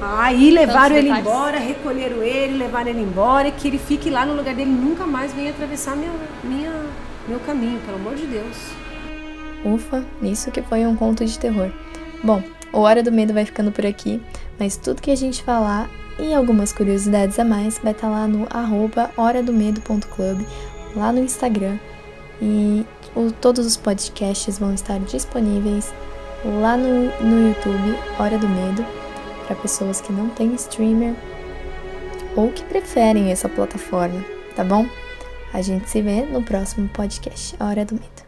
Aí 0.00 0.52
levaram 0.52 0.94
ele 0.94 1.10
embora, 1.10 1.58
recolheram 1.58 2.22
ele, 2.22 2.58
levaram 2.58 2.90
ele 2.90 3.02
embora 3.02 3.48
e 3.48 3.52
que 3.52 3.66
ele 3.66 3.78
fique 3.78 4.08
lá 4.08 4.24
no 4.24 4.36
lugar 4.36 4.54
dele 4.54 4.70
e 4.70 4.72
nunca 4.72 5.04
mais 5.04 5.32
venha 5.32 5.50
atravessar 5.50 5.96
minha, 5.96 6.12
minha, 6.44 6.72
meu 7.26 7.40
caminho, 7.40 7.80
pelo 7.80 7.96
amor 7.96 8.14
de 8.14 8.26
Deus. 8.26 8.56
Ufa, 9.64 10.04
isso 10.22 10.50
que 10.50 10.62
foi 10.62 10.86
um 10.86 10.96
conto 10.96 11.24
de 11.24 11.38
terror. 11.38 11.70
Bom, 12.24 12.42
o 12.72 12.80
Hora 12.80 13.02
do 13.02 13.12
Medo 13.12 13.32
vai 13.34 13.44
ficando 13.44 13.70
por 13.72 13.84
aqui, 13.84 14.20
mas 14.58 14.76
tudo 14.76 15.02
que 15.02 15.10
a 15.10 15.16
gente 15.16 15.42
falar 15.42 15.90
e 16.18 16.32
algumas 16.34 16.72
curiosidades 16.72 17.38
a 17.38 17.44
mais 17.44 17.78
vai 17.78 17.92
estar 17.92 18.08
lá 18.08 18.26
no 18.26 18.46
arroba 18.50 19.10
horadomedo.club, 19.16 20.46
lá 20.96 21.12
no 21.12 21.20
Instagram. 21.20 21.78
E 22.40 22.86
o- 23.14 23.30
todos 23.32 23.66
os 23.66 23.76
podcasts 23.76 24.58
vão 24.58 24.72
estar 24.72 24.98
disponíveis 25.00 25.92
lá 26.44 26.76
no, 26.76 27.04
no 27.20 27.48
YouTube, 27.48 27.98
Hora 28.18 28.38
do 28.38 28.48
Medo, 28.48 28.84
para 29.46 29.56
pessoas 29.56 30.00
que 30.00 30.12
não 30.12 30.28
têm 30.30 30.54
streamer 30.54 31.14
ou 32.36 32.48
que 32.50 32.64
preferem 32.64 33.30
essa 33.30 33.48
plataforma, 33.48 34.24
tá 34.56 34.64
bom? 34.64 34.86
A 35.52 35.60
gente 35.60 35.90
se 35.90 36.00
vê 36.00 36.22
no 36.22 36.42
próximo 36.42 36.88
podcast, 36.88 37.54
Hora 37.60 37.84
do 37.84 37.94
Medo. 37.94 38.19